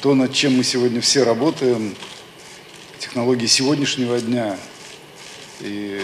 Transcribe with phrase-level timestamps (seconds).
[0.00, 1.96] то, над чем мы сегодня все работаем,
[2.98, 4.56] технологии сегодняшнего дня
[5.60, 6.00] и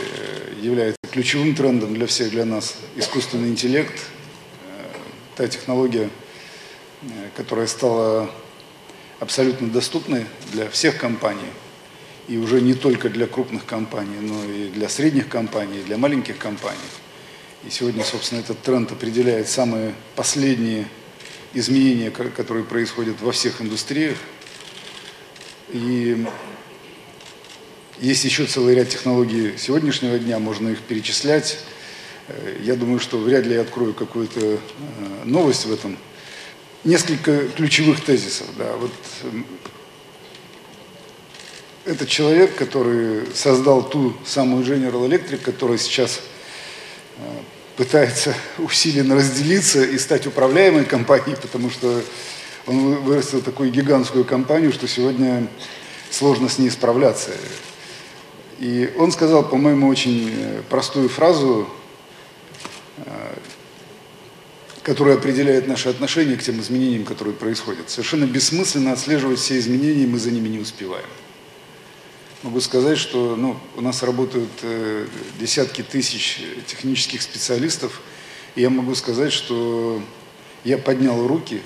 [0.60, 2.76] является ключевым трендом для всех, для нас.
[2.96, 3.94] Искусственный интеллект,
[5.36, 6.10] та технология,
[7.36, 8.30] которая стала
[9.20, 11.50] абсолютно доступной для всех компаний,
[12.26, 16.36] и уже не только для крупных компаний, но и для средних компаний, и для маленьких
[16.38, 16.78] компаний.
[17.64, 20.88] И сегодня, собственно, этот тренд определяет самые последние
[21.54, 24.18] изменения, которые происходят во всех индустриях.
[25.70, 26.24] И
[28.00, 31.58] есть еще целый ряд технологий сегодняшнего дня, можно их перечислять.
[32.28, 34.58] Э, я думаю, что вряд ли я открою какую-то э,
[35.24, 35.96] новость в этом.
[36.82, 38.46] Несколько ключевых тезисов.
[38.58, 38.76] Да.
[38.76, 38.92] Вот
[41.84, 46.20] это человек, который создал ту самую General Electric, которая сейчас
[47.18, 47.22] э,
[47.76, 52.02] пытается усиленно разделиться и стать управляемой компанией, потому что
[52.66, 55.48] он вырастил такую гигантскую компанию, что сегодня
[56.10, 57.32] сложно с ней справляться.
[58.60, 61.68] И он сказал, по-моему, очень э, простую фразу,
[62.98, 63.34] э,
[64.82, 67.90] которая определяет наши отношения к тем изменениям, которые происходят.
[67.90, 71.06] Совершенно бессмысленно отслеживать все изменения, мы за ними не успеваем.
[72.44, 75.06] Могу сказать, что ну, у нас работают э,
[75.40, 78.02] десятки тысяч технических специалистов,
[78.54, 80.02] и я могу сказать, что
[80.62, 81.62] я поднял руки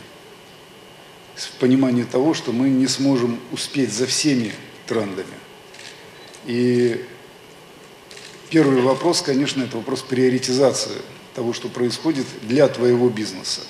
[1.35, 4.53] в понимании того, что мы не сможем успеть за всеми
[4.87, 5.27] трендами.
[6.47, 7.05] И
[8.49, 11.03] первый вопрос, конечно, это вопрос приоритизации
[11.35, 13.63] того, что происходит для твоего бизнеса.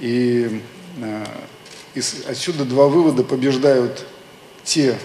[0.00, 0.62] И
[0.96, 1.26] э,
[2.26, 4.04] отсюда два вывода побеждают
[4.64, 4.98] те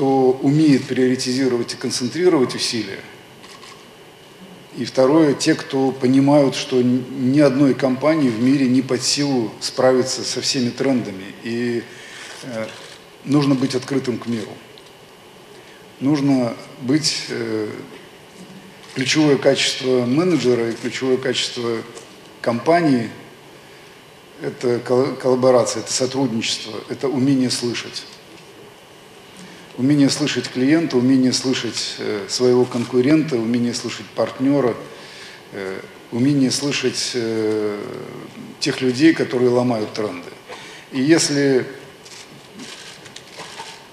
[0.00, 3.00] кто умеет приоритизировать и концентрировать усилия.
[4.78, 10.24] И второе, те, кто понимают, что ни одной компании в мире не под силу справиться
[10.24, 11.26] со всеми трендами.
[11.42, 11.82] И
[12.44, 12.66] э,
[13.26, 14.48] нужно быть открытым к миру.
[16.00, 17.68] Нужно быть э,
[18.94, 21.76] ключевое качество менеджера и ключевое качество
[22.40, 23.10] компании–
[24.40, 28.02] это коллаборация, это сотрудничество, это умение слышать
[29.80, 34.76] умение слышать клиента, умение слышать э, своего конкурента, умение слышать партнера,
[35.52, 35.80] э,
[36.12, 37.82] умение слышать э,
[38.60, 40.28] тех людей, которые ломают тренды.
[40.92, 41.64] И если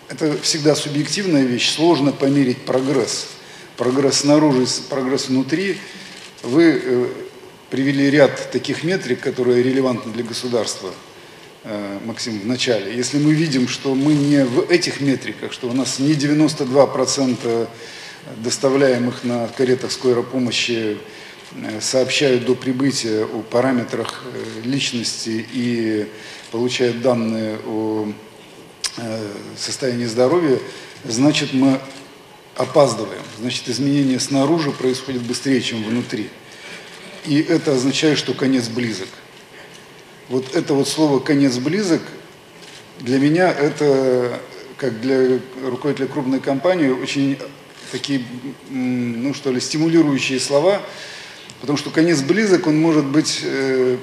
[0.09, 3.29] это всегда субъективная вещь, сложно померить прогресс.
[3.77, 5.77] Прогресс снаружи, прогресс внутри.
[6.43, 7.13] Вы
[7.69, 10.91] привели ряд таких метрик, которые релевантны для государства–
[12.05, 15.99] Максим, в начале, если мы видим, что мы не в этих метриках, что у нас
[15.99, 17.67] не 92%
[18.37, 20.97] доставляемых на каретах скорой помощи
[21.55, 26.07] э, сообщают до прибытия о параметрах э, личности и
[26.51, 28.07] получают данные о
[29.55, 30.57] состоянии здоровья,
[31.03, 31.79] значит мы
[32.55, 33.21] опаздываем.
[33.39, 36.29] Значит изменения снаружи происходят быстрее, чем внутри.
[37.25, 39.09] И это означает, что конец близок
[40.29, 42.01] вот это вот слово «конец близок»
[42.99, 44.39] для меня это,
[44.77, 47.37] как для руководителя крупной компании, очень
[47.91, 48.23] такие,
[48.69, 50.81] ну что ли, стимулирующие слова,
[51.61, 53.97] потому что конец близок, он может быть э,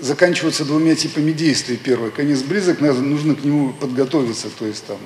[0.00, 1.76] заканчиваться двумя типами действий.
[1.76, 4.98] Первое, конец близок, нужно к нему подготовиться, то есть там,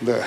[0.00, 0.24] да.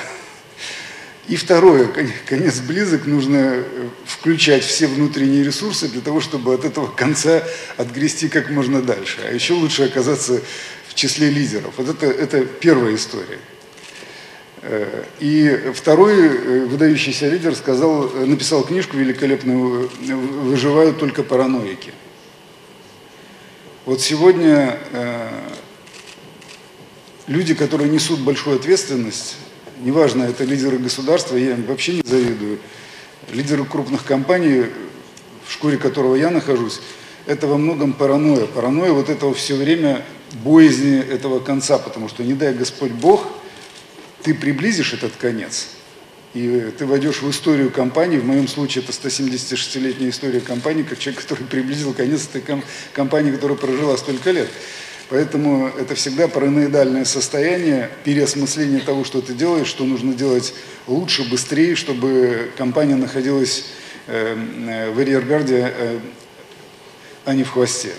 [1.30, 1.88] И второе,
[2.26, 3.64] конец близок, нужно э,
[4.04, 7.44] включать все внутренние ресурсы для того, чтобы от этого конца
[7.78, 9.20] отгрести как можно дальше.
[9.24, 10.42] А еще лучше оказаться
[10.88, 11.76] в числе лидеров.
[11.78, 13.38] Вот это, это первая история.
[14.64, 21.94] Э, и второй э, выдающийся лидер сказал, написал книжку великолепную «Выживают только параноики».
[23.86, 24.80] Вот сегодня
[27.28, 29.36] люди, которые несут большую ответственность,
[29.80, 32.60] неважно, это лидеры государства, я им вообще не завидую,
[33.32, 34.66] лидеры крупных компаний,
[35.46, 36.82] в шкуре которого я нахожусь,
[37.26, 38.46] это во многом паранойя.
[38.46, 40.06] Паранойя вот этого все время
[40.44, 43.28] боязни этого конца, потому что не дай Господь Бог,
[44.24, 45.70] ты приблизишь этот конец,
[46.34, 51.22] и ты войдешь в историю компании, в моем случае это 176-летняя история компании, как человек,
[51.22, 52.44] который приблизил конец этой
[52.94, 54.50] компании, которая прожила столько лет.
[55.10, 60.54] Поэтому это всегда параноидальное состояние, переосмысление того, что ты делаешь, что нужно делать
[60.86, 63.66] лучше, быстрее, чтобы компания находилась
[64.06, 66.00] э, э, в арьергарде, э,
[67.26, 67.90] а не в хвосте.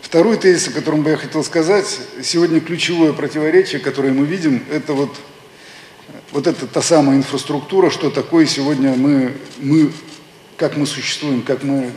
[0.00, 4.94] Второй тезис, о котором бы я хотел сказать, сегодня ключевое противоречие, которое мы видим, это
[4.94, 5.14] вот,
[6.32, 9.92] вот это та самая инфраструктура, что такое сегодня мы, мы
[10.56, 11.92] как мы существуем, как мы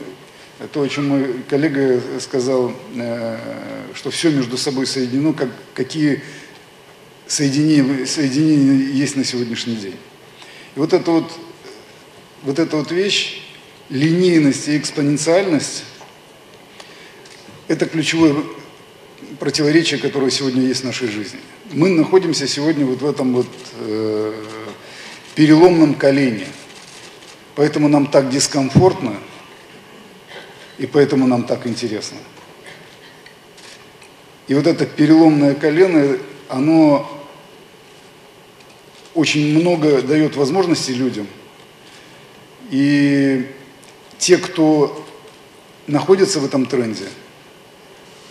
[0.68, 3.38] то, о чем мой коллега сказал, э,
[3.94, 6.22] что все между собой соединено, как, какие
[7.28, 9.96] соединения, соединения есть на сегодняшний день.
[10.76, 11.32] И вот эта вот,
[12.44, 13.42] вот эта вот вещь,
[13.90, 15.84] линейность и экспоненциальность,
[17.68, 18.36] это ключевое
[19.40, 21.40] противоречие, которое сегодня есть в нашей жизни.
[21.72, 23.48] Мы находимся сегодня вот в этом вот
[23.80, 24.34] э,
[25.36, 26.48] переломном колене.
[27.56, 29.16] Поэтому нам так дискомфортно,
[30.78, 32.18] и поэтому нам так интересно.
[34.48, 36.18] И вот это переломное колено,
[36.50, 37.10] оно
[39.14, 41.28] очень много дает возможностей людям.
[42.70, 43.48] И
[44.18, 45.06] те, кто
[45.88, 47.06] находится в этом тренде,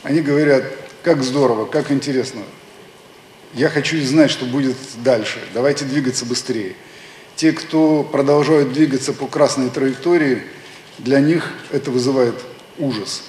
[0.03, 0.65] они говорят,
[1.03, 2.43] как здорово, как интересно.
[3.55, 5.39] Я хочу знать, что будет дальше.
[5.53, 6.75] Давайте двигаться быстрее.
[7.37, 10.43] Те, кто продолжают двигаться по красной траектории,
[10.99, 12.35] для них это вызывает
[12.79, 13.25] ужас.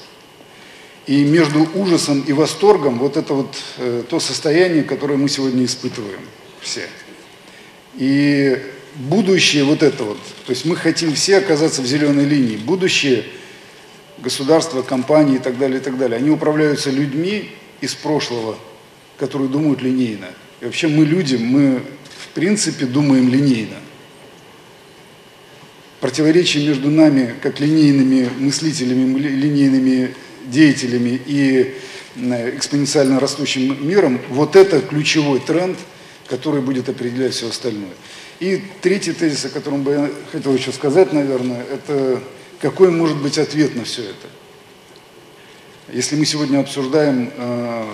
[1.05, 6.21] И между ужасом и восторгом вот это вот э, то состояние, которое мы сегодня испытываем
[6.61, 6.87] все.
[7.95, 8.57] И
[8.95, 12.55] будущее вот это вот, то есть мы хотим все оказаться в зеленой линии.
[12.55, 13.25] Будущее
[14.19, 17.51] государства, компании и так далее, и так далее, они управляются людьми
[17.81, 18.57] из прошлого,
[19.17, 20.27] которые думают линейно.
[20.61, 21.83] И вообще мы люди, мы
[22.17, 23.75] в принципе думаем линейно.
[26.03, 30.13] Противоречие между нами, как линейными мыслителями, линейными
[30.47, 31.77] деятелями и
[32.17, 35.77] экспоненциально растущим миром, вот это ключевой тренд,
[36.27, 37.93] который будет определять все остальное.
[38.41, 42.21] И третий тезис, о котором бы я хотел еще сказать, наверное, это
[42.59, 44.27] какой может быть ответ на все это.
[45.93, 47.85] Если мы сегодня обсуждаем э,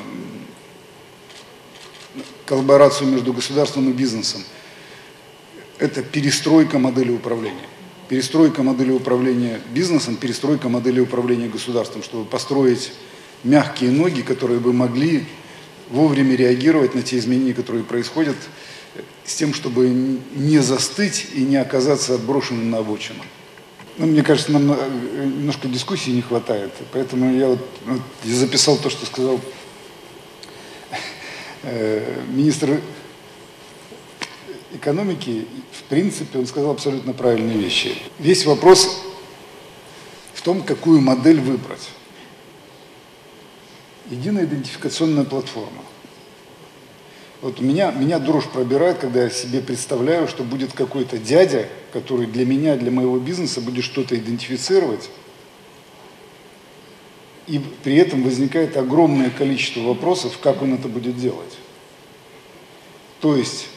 [2.48, 4.44] коллаборацию между государством и бизнесом,
[5.78, 7.68] это перестройка модели управления.
[8.10, 12.92] Перестройка модели управления бизнесом, перестройка модели управления государством, чтобы построить
[13.44, 15.26] мягкие ноги, которые бы могли
[15.92, 18.36] вовремя реагировать на те изменения, которые происходят,
[19.24, 19.90] с тем, чтобы
[20.34, 23.24] не застыть и не оказаться отброшенным на обочину.
[24.00, 26.72] Ну, мне кажется, нам э, немножко дискуссии не хватает.
[26.92, 29.40] Поэтому я вот, вот записал то, что сказал
[31.62, 32.82] э, министр
[34.74, 35.46] экономики.
[35.72, 37.96] В принципе, он сказал абсолютно правильные вещи.
[38.20, 39.04] Весь вопрос
[40.34, 41.90] в том, какую модель выбрать.
[44.10, 45.84] Единая идентификационная платформа.
[47.42, 52.46] Вот меня, меня дрожь пробирает, когда я себе представляю, что будет какой-то дядя, который для
[52.46, 55.10] меня, для моего бизнеса будет что-то идентифицировать,
[57.48, 61.58] и при этом возникает огромное количество вопросов, как он это будет делать.
[63.22, 63.68] То есть,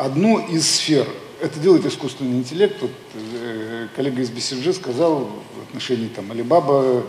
[0.00, 1.06] одну из сфер,
[1.40, 7.04] это делает искусственный интеллект, вот, э, коллега из BCG сказал в отношении там Alibaba,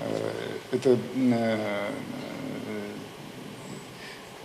[0.00, 0.40] э,
[0.72, 1.90] это э,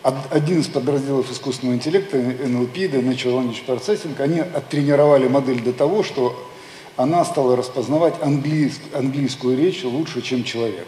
[0.03, 6.03] один из подразделов искусственного интеллекта, NLP, да, Natural Language Processing, они оттренировали модель до того,
[6.03, 6.47] что
[6.95, 10.88] она стала распознавать английск, английскую речь лучше, чем человек.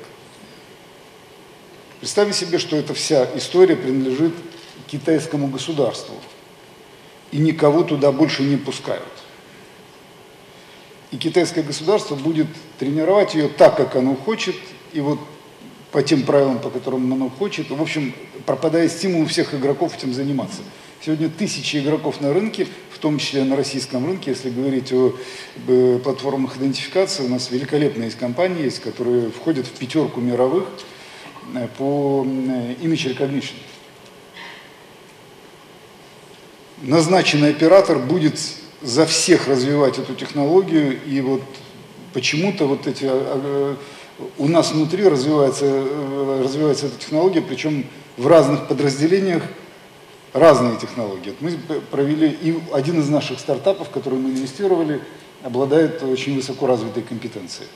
[2.00, 4.34] Представьте себе, что эта вся история принадлежит
[4.88, 6.16] китайскому государству,
[7.32, 9.04] и никого туда больше не пускают.
[11.12, 14.56] И китайское государство будет тренировать ее так, как оно хочет,
[14.94, 15.20] и вот
[15.92, 17.70] по тем правилам, по которым оно хочет.
[17.72, 18.14] В общем,
[18.46, 20.62] пропадает стимул у всех игроков этим заниматься.
[21.02, 25.16] Сегодня тысячи игроков на рынке, в том числе на российском рынке, если говорить о
[25.68, 30.68] э, платформах идентификации, у нас великолепные есть компании, есть, которые входят в пятерку мировых
[31.56, 33.56] э, по э, image recognition.
[36.82, 38.40] Назначенный оператор будет
[38.82, 41.44] за всех развивать эту технологию, и вот
[42.14, 43.76] почему-то вот эти а,
[44.38, 47.86] у нас внутри развивается, э, развивается эта технология, причем
[48.18, 49.44] в разных подразделениях
[50.34, 51.34] разные технологии.
[51.40, 51.58] Мы
[51.92, 55.02] провели, и один из наших стартапов, в который мы инвестировали,
[55.44, 57.70] обладает очень высоко развитой компетенцией.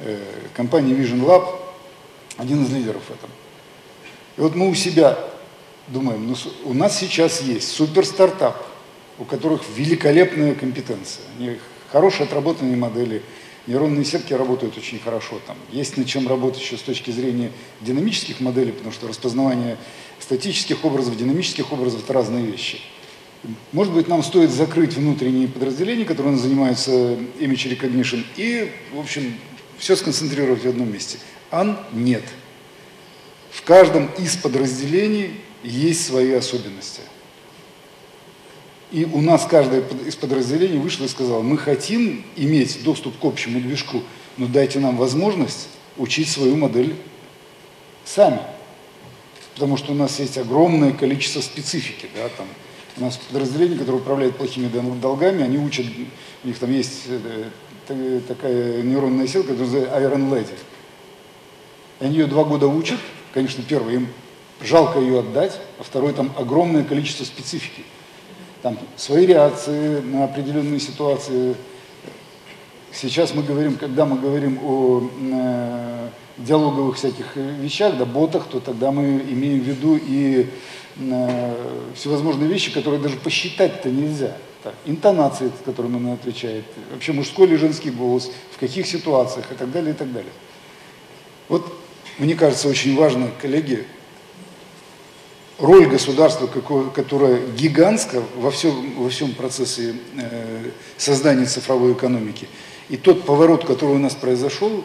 [0.00, 0.18] Э,
[0.54, 1.46] компания Vision Lab
[2.36, 3.30] один из лидеров в этом.
[4.36, 5.18] И вот мы у себя
[5.88, 8.64] думаем, ну, у нас сейчас есть супер стартап,
[9.18, 11.58] у которых великолепная компетенция, они
[11.90, 13.22] хорошие отработанные модели,
[13.66, 15.40] Нейронные сетки работают очень хорошо.
[15.46, 17.50] Там есть над чем работать еще с точки зрения
[17.80, 19.78] динамических моделей, потому что распознавание
[20.20, 22.80] статических образов, динамических образов– это разные вещи.
[23.72, 29.34] Может быть, нам стоит закрыть внутренние подразделения, которые занимаются image recognition, и, в общем,
[29.78, 31.18] все сконцентрировать в одном месте.
[31.50, 32.24] Ан– нет.
[33.50, 37.00] В каждом из подразделений есть свои особенности–
[38.94, 43.60] и у нас каждое из подразделений вышло и сказало, мы хотим иметь доступ к общему
[43.60, 44.04] движку,
[44.36, 45.66] но дайте нам возможность
[45.96, 46.94] учить свою модель
[48.04, 48.38] сами.
[49.54, 52.08] Потому что у нас есть огромное количество специфики.
[52.14, 52.46] Да, там,
[52.98, 55.86] у нас подразделение, которое управляет плохими долгами, они учат,
[56.44, 57.02] у них там есть
[57.88, 60.56] э, такая нейронная сеть, которая называется Iron Lady.
[61.98, 63.00] Они ее два года учат,
[63.32, 64.08] конечно, первое, им
[64.64, 67.84] жалко ее отдать, а второе, там огромное количество специфики.
[68.62, 71.54] Там свои реакции на определенные ситуации.
[72.92, 78.90] Сейчас мы говорим, когда мы говорим о э, диалоговых всяких вещах, да, ботах, то тогда
[78.90, 80.48] мы имеем в виду и
[80.96, 81.54] э,
[81.94, 84.36] всевозможные вещи, которые даже посчитать-то нельзя.
[84.62, 89.54] Так, интонации, с которыми он отвечает, вообще мужской или женский голос, в каких ситуациях и
[89.56, 90.32] так далее, и так далее.
[91.48, 91.70] Вот
[92.18, 93.86] мне кажется очень важно, коллеги,
[95.58, 102.48] роль государства, которая гигантская во всем, во всем процессе э, создания цифровой экономики.
[102.88, 104.84] И тот поворот, который у нас произошел,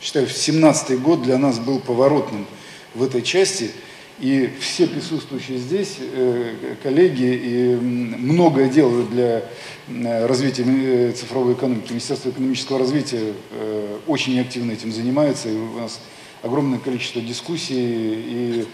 [0.00, 2.46] считаю, 17 год для нас был поворотным
[2.94, 3.70] в этой части.
[4.18, 9.44] И все присутствующие здесь э, коллеги и многое делают для
[9.88, 11.90] э, развития цифровой экономики.
[11.90, 13.34] Министерство экономического развития
[14.06, 15.50] очень активно этим занимается.
[15.50, 16.00] И у нас
[16.42, 18.66] огромное количество дискуссий и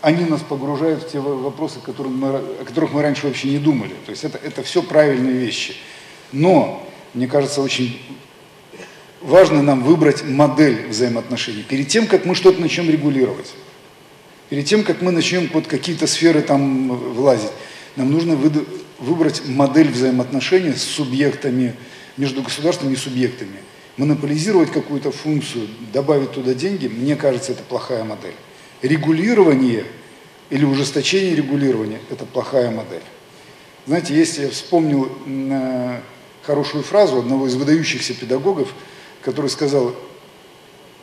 [0.00, 3.94] они нас погружают в те вопросы, которые мы, о которых мы раньше вообще не думали.
[4.06, 5.74] То есть это, это все правильные вещи.
[6.32, 8.00] Но, мне кажется, очень
[9.20, 11.62] важно нам выбрать модель взаимоотношений.
[11.62, 13.52] Перед тем, как мы что-то начнем регулировать,
[14.48, 17.52] перед тем, как мы начнем под какие-то сферы там влазить,
[17.96, 18.38] нам нужно
[18.98, 21.74] выбрать модель взаимоотношений с субъектами,
[22.16, 23.58] между государствами и субъектами.
[23.96, 28.34] Монополизировать какую-то функцию, добавить туда деньги, мне кажется, это плохая модель
[28.82, 29.84] регулирование
[30.48, 33.02] или ужесточение регулирования– это плохая модель.
[33.86, 36.00] Знаете, если я вспомнил э,
[36.42, 38.72] хорошую фразу одного из выдающихся педагогов,
[39.22, 39.94] который сказал,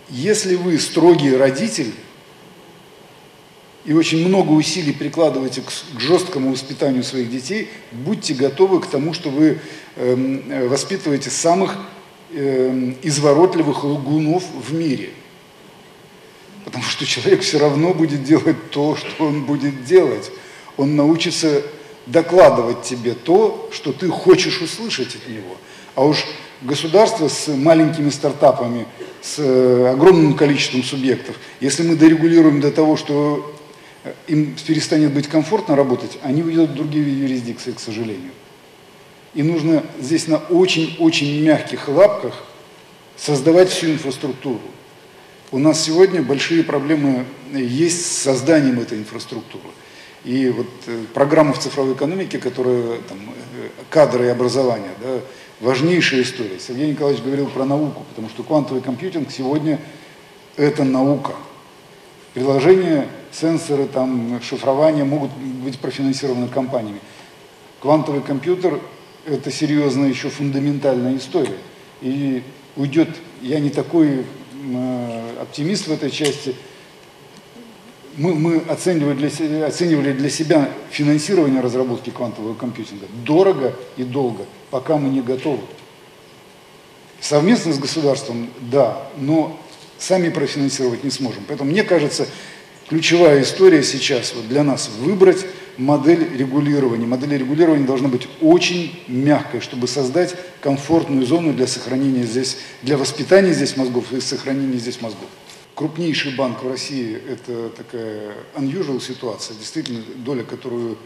[0.10, 1.93] если вы строгий родитель
[3.86, 9.29] и очень много усилий прикладываете к жесткому воспитанию своих детей, будьте готовы к тому, что
[9.29, 9.60] вы
[9.96, 11.77] эм, воспитываете самых
[12.34, 15.12] эм, изворотливых лгунов в мире–
[16.67, 20.29] Потому что человек все равно будет делать то, что он будет делать.
[20.75, 21.63] Он научится
[22.07, 25.55] докладывать тебе то, что ты хочешь услышать от него.
[25.95, 26.25] А уж
[26.62, 28.86] государство с маленькими стартапами,
[29.21, 33.55] с э, огромным количеством субъектов, если мы дорегулируем до того, что
[34.03, 38.31] э, им перестанет быть комфортно работать, они уйдут в другие юрисдикции, к сожалению.
[39.33, 42.43] И нужно здесь на очень-очень мягких лапках
[43.15, 44.59] создавать всю инфраструктуру.
[45.50, 47.24] У нас сегодня большие проблемы
[47.54, 49.70] есть с созданием этой инфраструктуры.
[50.25, 53.18] И вот э, программа в цифровой экономике, которая там,
[53.56, 55.22] э, кадры и образование, да,
[55.62, 56.60] важнейшая история.
[56.60, 59.80] Сергей Николаевич говорил про науку, потому что квантовый компьютинг сегодня
[60.58, 61.32] это наука.
[62.34, 67.00] Приложения, сенсоры, там, шифрование могут быть профинансированы компаниями.
[67.80, 68.82] Квантовый компьютер–
[69.25, 71.58] это серьезная еще фундаментальная история.
[72.01, 72.44] И
[72.75, 73.10] уйдет,
[73.42, 74.25] я не такой
[75.42, 76.56] оптимист в этой части.
[78.16, 84.46] Мы, мы оценивали, для себя, оценивали для себя финансирование разработки квантового компьютинга дорого и долго,
[84.72, 85.62] пока мы не готовы.
[87.20, 89.60] Совместно с государством, да, но
[90.00, 91.44] сами профинансировать не сможем.
[91.48, 92.28] Поэтому мне кажется,
[92.88, 95.46] ключевая история сейчас вот для нас выбрать
[95.77, 97.06] модель регулирования.
[97.06, 103.53] Модель регулирования должна быть очень мягкой, чтобы создать комфортную зону для сохранения здесь, для воспитания
[103.53, 105.27] здесь мозгов и сохранения здесь мозгов.
[105.75, 110.98] Крупнейший банк в России– это такая unusual ситуация, действительно доля, которую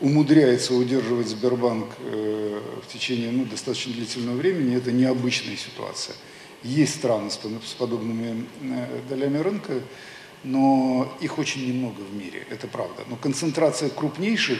[0.00, 6.14] умудряется удерживать Сбербанк э, в течение ну, достаточно длительного времени, это необычная ситуация.
[6.62, 9.74] Есть страны с подобными э, долями рынка,
[10.44, 13.04] но их очень немного в мире, это правда.
[13.08, 14.58] Но концентрация крупнейших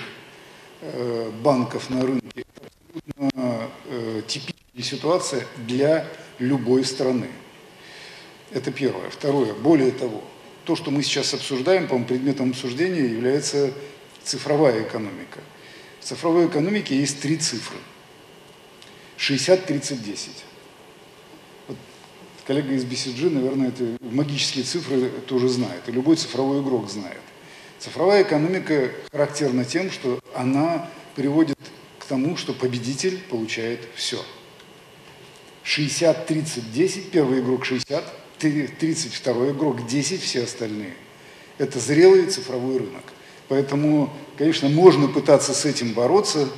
[0.80, 2.44] э, банков на рынке–
[2.98, 6.06] абсолютно э, типичная ситуация для
[6.38, 7.28] любой страны.
[8.50, 9.10] Это первое.
[9.10, 9.54] Второе.
[9.54, 10.22] Более того,
[10.64, 13.72] то, что мы сейчас обсуждаем, по-моему, предметом обсуждения является
[14.22, 15.40] цифровая экономика.
[16.00, 17.78] В цифровой экономике есть три цифры.
[19.16, 20.44] 60, 30, 10
[22.48, 27.20] коллега из BCG, наверное, это магические цифры тоже знает, и любой цифровой игрок знает.
[27.78, 31.58] Цифровая экономика характерна тем, что она приводит
[31.98, 34.24] к тому, что победитель получает все.
[35.62, 38.02] 60, 30, 10, первый игрок 60,
[38.38, 40.94] 32 игрок 10, все остальные.
[41.58, 43.04] Это зрелый цифровой рынок.
[43.48, 46.48] Поэтому, конечно, можно пытаться с этим бороться,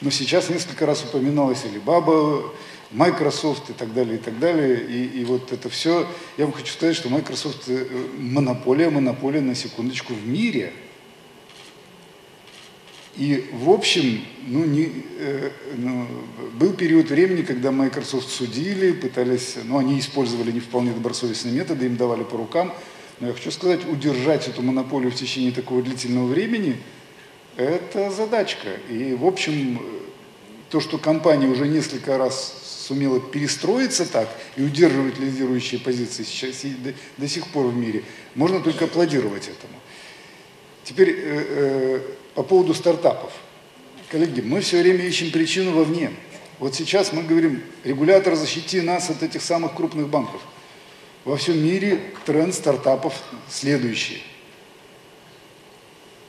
[0.00, 2.42] но сейчас несколько раз упоминалась Alibaba,
[2.92, 4.84] Microsoft и так далее, и так далее.
[4.84, 6.06] И, и вот это все,
[6.36, 7.86] я вам хочу сказать, что Microsoft э,
[8.18, 10.72] монополия, монополия на секундочку в мире.
[13.16, 16.06] И в общем, ну, не, э, ну,
[16.54, 21.96] был период времени, когда Microsoft судили, пытались, ну, они использовали не вполне добросовестные методы, им
[21.96, 22.72] давали по рукам.
[23.20, 26.76] Но я хочу сказать, удержать эту монополию в течение такого длительного времени–
[27.56, 28.68] это задачка.
[28.88, 29.80] И, в общем,
[30.70, 32.61] то, что компания уже несколько раз
[32.92, 38.04] сумела перестроиться так и удерживать лидирующие позиции сейчас и до, до сих пор в мире,
[38.34, 39.80] можно только аплодировать этому.
[40.84, 42.00] Теперь э, э,
[42.34, 43.32] по поводу стартапов.
[44.10, 46.10] Коллеги, мы все время ищем причину вовне.
[46.58, 50.42] Вот сейчас мы говорим, регулятор защити нас от этих самых крупных банков.
[51.24, 53.14] Во всем мире тренд стартапов
[53.48, 54.22] следующий.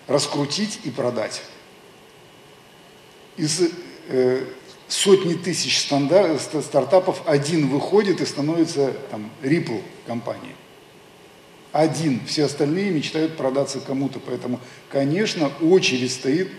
[0.07, 1.41] Раскрутить и продать.
[3.35, 3.61] Из
[4.07, 4.45] э,
[4.87, 10.55] сотни тысяч стандарт, стартапов один выходит и становится там, Ripple компанией.
[11.71, 12.21] Один.
[12.27, 14.19] Все остальные мечтают продаться кому-то.
[14.19, 14.59] Поэтому,
[14.89, 16.51] конечно, очередь стоит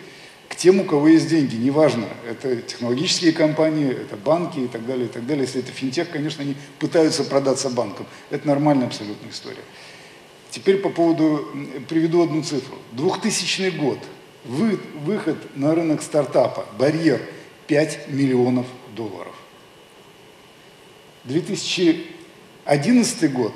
[0.49, 1.55] к тем, у кого есть деньги.
[1.55, 5.45] Неважно, это технологические компании, это банки и так далее, и так далее.
[5.45, 8.07] Если это финтех, конечно, они пытаются продаться банкам.
[8.31, 9.63] Это нормальная абсолютная история.
[10.51, 11.49] Теперь по поводу,
[11.89, 12.77] приведу одну цифру.
[12.93, 13.99] 2000 год.
[14.45, 17.21] Вы, выход на рынок стартапа, барьер–
[17.67, 19.35] 5 миллионов долларов.
[21.25, 23.53] 2011 год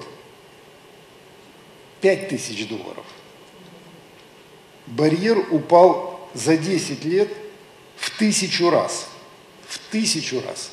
[2.01, 3.05] 5 тысяч долларов.
[4.87, 7.29] Барьер упал за 10 лет
[7.97, 9.09] в тысячу раз.
[9.67, 10.71] В тысячу раз.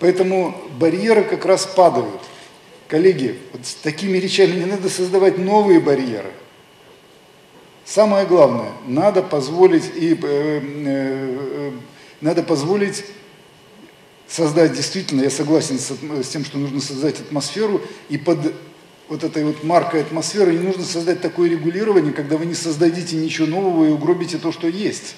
[0.00, 2.22] Поэтому барьеры как раз падают.
[2.88, 6.32] Коллеги, вот с такими речами не надо создавать новые барьеры.
[7.84, 11.72] Самое главное, надо позволить и э, э, э
[12.20, 13.04] надо позволить
[14.28, 18.54] создать действительно, я согласен с, с тем, что нужно создать атмосферу, и под
[19.08, 23.46] вот этой вот маркой атмосферы не нужно создать такое регулирование, когда вы не создадите ничего
[23.46, 25.16] нового и угробите то, что есть.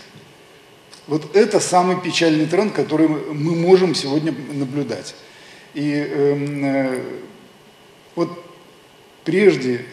[1.08, 5.16] Вот это самый печальный тренд, который мы можем сегодня наблюдать.
[5.74, 7.02] И эм, э,
[8.14, 8.44] вот
[9.24, 9.84] прежде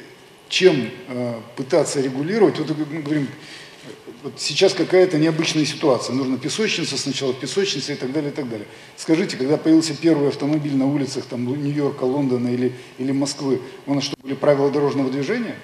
[0.47, 3.27] чем э, пытаться регулировать, вот мы говорим,
[4.23, 6.13] вот сейчас какая-то необычная ситуация.
[6.15, 8.67] Нужно песочница сначала, песочница и так далее, и так далее.
[8.95, 14.03] Скажите, когда появился первый автомобиль на улицах там, Нью-Йорка, Лондона или, или Москвы, у нас
[14.03, 15.55] что, были правила дорожного движения?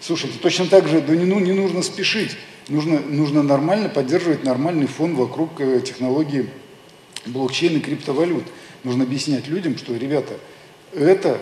[0.00, 2.36] Слушайте, точно так же, да не, ну, не нужно спешить.
[2.68, 6.48] Нужно, нужно нормально поддерживать нормальный фон вокруг э, технологии
[7.26, 8.44] блокчейна и криптовалют.
[8.82, 10.38] Нужно объяснять людям, что, ребята,
[10.92, 11.40] это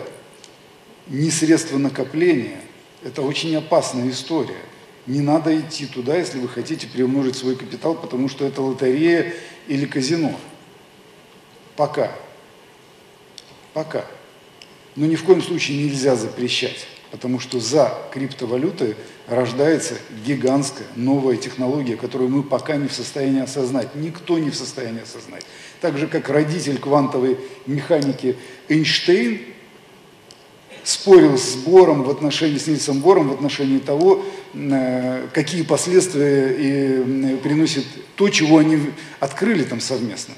[1.07, 2.59] не средство накопления,
[3.05, 4.57] это очень опасная история.
[5.05, 9.31] Не надо идти туда, если вы хотите приумножить свой капитал, потому что это лотерея
[9.67, 10.33] или казино.
[11.75, 12.11] Пока.
[13.73, 14.05] Пока.
[14.95, 18.95] Но ни в коем случае нельзя запрещать, потому что за криптовалютой
[19.27, 19.93] рождается
[20.25, 23.93] гигантская новая технология, которую мы пока не в состоянии осознать.
[23.93, 25.45] Никто не в состоянии осознать.
[25.79, 27.37] Так же, как родитель квантовой
[27.67, 28.35] механики
[28.67, 29.54] Эйнштейн
[30.85, 37.35] спорил с Бором в отношении, с Нильсом Бором в отношении того, э, какие последствия и
[37.37, 40.35] приносит то, чего они открыли там совместно.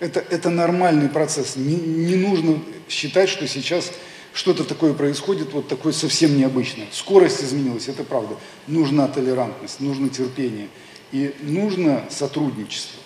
[0.00, 1.56] Это, это нормальный процесс.
[1.56, 3.92] Не, не нужно считать, что сейчас
[4.32, 6.86] что-то такое происходит, вот такое совсем необычное.
[6.90, 8.36] Скорость изменилась, это правда.
[8.66, 10.68] Нужна толерантность, нужно терпение
[11.12, 13.00] и нужно сотрудничество.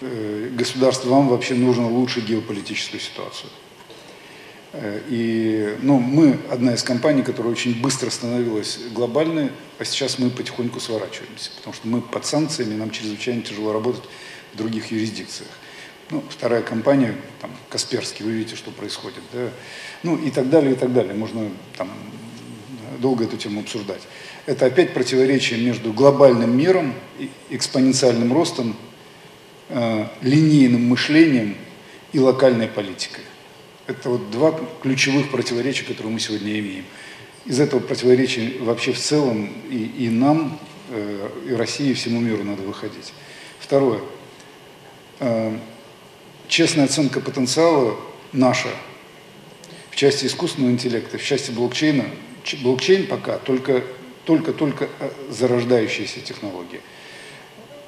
[0.00, 3.50] Э, государство вам вообще нужно улучшить геополитическую ситуацию.
[4.72, 10.30] Э, и ну, мы одна из компаний, которая очень быстро становилась глобальной, а сейчас мы
[10.30, 14.04] потихоньку сворачиваемся, потому что мы под санкциями, нам чрезвычайно тяжело работать
[14.52, 15.50] в других юрисдикциях.
[16.10, 19.48] Ну, вторая компания, там, Касперский, вы видите, что происходит, да?
[20.02, 21.14] ну и так далее, и так далее.
[21.14, 21.90] Можно там
[22.98, 24.02] долго эту тему обсуждать.
[24.44, 26.94] Это опять противоречие между глобальным миром,
[27.48, 28.76] экспоненциальным ростом,
[29.68, 31.56] э, линейным мышлением
[32.12, 33.24] и локальной политикой.
[33.86, 36.84] Это вот два ключевых противоречия, которые мы сегодня имеем.
[37.46, 40.58] Из этого противоречия вообще в целом и, и нам,
[40.90, 43.12] э, и России, и всему миру надо выходить.
[43.58, 44.00] Второе.
[45.18, 45.56] Э,
[46.46, 47.96] честная оценка потенциала
[48.32, 48.68] наша
[49.90, 52.04] в части искусственного интеллекта, в части блокчейна.
[52.62, 53.82] Блокчейн пока только
[54.24, 56.80] только-только э, зарождающаяся технология.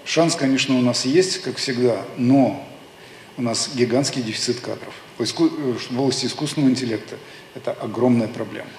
[0.05, 2.67] Шанс, конечно, у нас есть, как всегда, но
[3.37, 4.95] у нас гигантский дефицит кадров.
[5.19, 7.17] Э, в области искусственного интеллекта
[7.55, 8.71] это огромная проблема.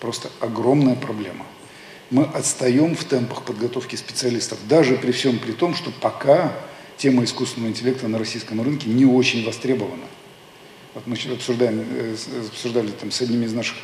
[0.00, 1.46] Просто огромная проблема.
[2.10, 6.52] мы отстаем в темпах подготовки специалистов, даже при всем при том, что пока
[6.98, 10.04] тема искусственного интеллекта на российском рынке не очень востребована.
[10.94, 12.14] Вот мы обсуждаем, э,
[12.48, 13.80] обсуждали там, с одним из наших э,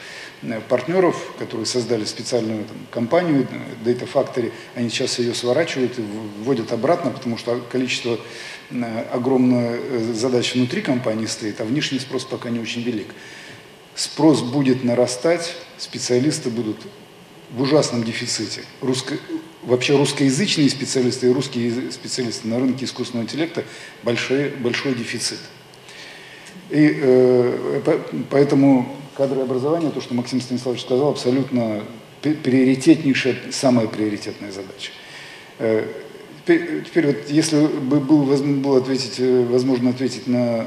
[0.68, 6.02] партнеров, которые создали специальную там, компанию э, Data Factory, они сейчас ее сворачивают и
[6.42, 8.18] вводят обратно, потому что количество
[9.12, 9.80] огромная
[10.12, 13.08] задач внутри компании стоит, а внешний спрос пока не очень велик.
[13.94, 16.76] Спрос будет нарастать, специалисты будут
[17.50, 18.62] в ужасном дефиците.
[18.80, 19.16] Русско...
[19.62, 23.64] Вообще русскоязычные специалисты и русские специалисты на рынке искусственного интеллекта
[24.02, 25.40] большой, большой дефицит.
[26.70, 27.80] И э,
[28.30, 31.82] поэтому кадровое образование, то, что Максим Станиславович сказал, абсолютно
[32.22, 34.92] приоритетнейшая, самая приоритетная задача.
[35.58, 35.86] Э,
[36.40, 40.66] теперь, теперь вот, если бы был, был ответить, э, возможно ответить на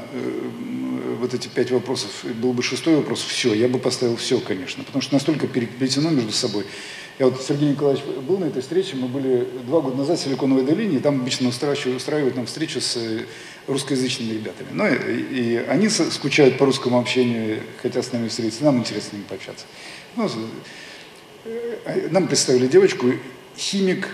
[1.18, 5.00] вот эти пять вопросов, был бы шестой вопрос, все, я бы поставил все, конечно, потому
[5.00, 6.66] что настолько переплетено между собой.
[7.18, 10.64] Я вот Сергей Николаевич был на этой встрече, мы были два года назад в Силиконовой
[10.64, 12.98] долине, и там обычно устраивают, устраивают нам встречу с
[13.66, 14.68] русскоязычными ребятами.
[14.72, 19.12] Ну, и, и они скучают по русскому общению, хотят с нами встретиться, нам интересно с
[19.12, 19.64] ними пообщаться.
[20.16, 20.28] Ну,
[21.44, 23.12] э, нам представили девочку,
[23.56, 24.08] химик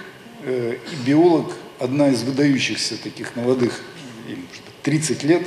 [0.44, 3.80] э, биолог, одна из выдающихся таких молодых,
[4.28, 4.46] им
[4.82, 5.42] 30 лет,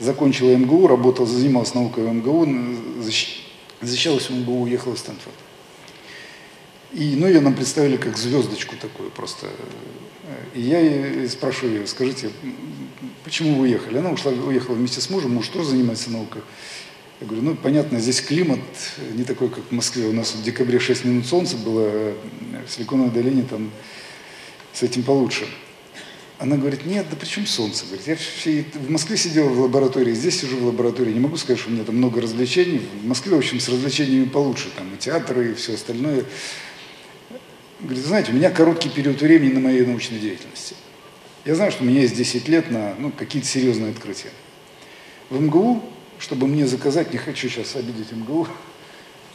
[0.00, 2.48] закончила МГУ, работала, занималась наукой в МГУ,
[3.80, 5.34] защищалась в МГУ, уехала в Стэнфорд.
[6.94, 9.48] И, ну, ее нам представили как звездочку такую просто.
[10.54, 12.30] И я спрашиваю ее, скажите,
[13.24, 13.98] почему вы уехали?
[13.98, 16.42] Она ушла, уехала вместе с мужем, муж тоже занимается наукой.
[17.20, 18.60] Я говорю, ну, понятно, здесь климат
[19.14, 20.06] не такой, как в Москве.
[20.06, 22.14] У нас в декабре 6 минут солнца было,
[22.66, 23.70] в Силиконовой долине там
[24.72, 25.48] с этим получше.
[26.38, 27.86] Она говорит, нет, да при чем солнце?
[27.86, 28.16] Говорит, я
[28.80, 31.12] в Москве сидела в лаборатории, здесь сижу в лаборатории.
[31.12, 32.82] Не могу сказать, что у меня там много развлечений.
[33.02, 34.70] В Москве, в общем, с развлечениями получше.
[34.76, 36.24] Там и театры, и все остальное.
[37.84, 40.74] Говорит, знаете, у меня короткий период времени на моей научной деятельности.
[41.44, 44.30] Я знаю, что у меня есть 10 лет на ну, какие-то серьезные открытия.
[45.28, 45.82] В МГУ,
[46.18, 48.48] чтобы мне заказать, не хочу сейчас обидеть МГУ,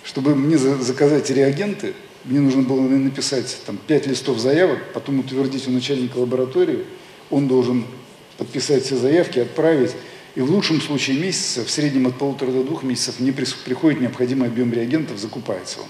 [0.04, 1.94] чтобы мне заказать реагенты,
[2.26, 6.86] мне нужно было написать там, 5 листов заявок, потом утвердить у начальника лаборатории,
[7.30, 7.86] он должен
[8.40, 9.92] подписать все заявки, отправить,
[10.34, 14.48] и в лучшем случае месяца, в среднем от полутора до двух месяцев, мне приходит необходимый
[14.48, 15.88] объем реагентов, закупается он.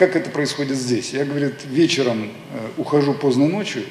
[0.00, 1.12] Как это происходит здесь?
[1.12, 3.84] Я, говорит, вечером э, ухожу поздно ночью,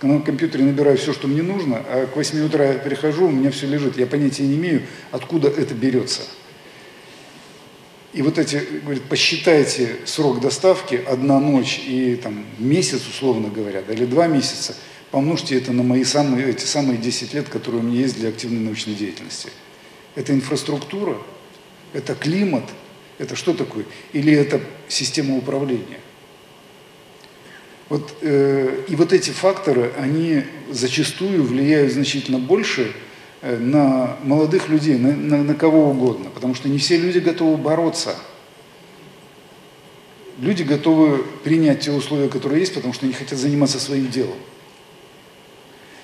[0.00, 3.50] на компьютере набираю все, что мне нужно, а к 8 утра я перехожу, у меня
[3.50, 3.98] все лежит.
[3.98, 6.22] Я понятия не имею, откуда это берется.
[8.14, 13.92] И вот эти, говорит, посчитайте срок доставки, одна ночь и там месяц, условно говоря, да,
[13.92, 14.74] или два месяца,
[15.10, 18.60] помножьте это на мои самые, эти самые 10 лет, которые у меня есть для активной
[18.60, 19.50] научной деятельности.
[20.14, 21.18] Это инфраструктура,
[21.92, 22.64] это климат–
[23.18, 23.84] это что такое?
[24.12, 26.00] Или это система управления?
[27.88, 32.92] Вот, э, и вот эти факторы, они зачастую влияют значительно больше
[33.42, 37.56] э, на молодых людей, на, на, на кого угодно, потому что не все люди готовы
[37.56, 38.16] бороться.
[40.38, 44.36] Люди готовы принять те условия, которые есть, потому что они хотят заниматься своим делом.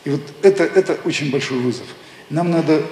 [0.05, 1.87] И вот это, это очень большой вызов.
[2.31, 2.83] Нам надо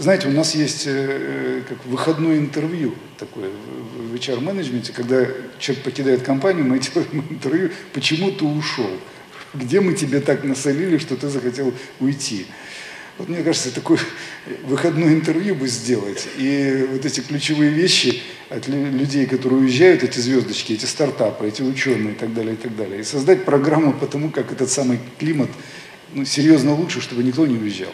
[0.00, 5.26] знаете, у нас есть э, э, как выходное интервью такое в HR-менеджменте, когда
[5.58, 8.90] человек покидает компанию, мы делаем интервью, почему ты ушел,
[9.52, 12.46] где мы тебе так насолили, что ты захотел уйти.
[13.18, 13.98] Вот мне кажется, такое
[14.64, 20.72] выходное интервью бы сделать, и вот эти ключевые вещи от людей, которые уезжают, эти звездочки,
[20.72, 24.30] эти стартапы, эти ученые и так далее, и так далее, и создать программу по тому,
[24.30, 25.50] как этот самый климат
[26.14, 27.92] ну, серьезно лучше, чтобы никто не уезжал.